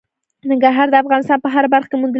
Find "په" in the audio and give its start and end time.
1.41-1.49